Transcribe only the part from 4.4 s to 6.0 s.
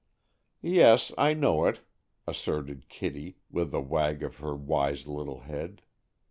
wise little head.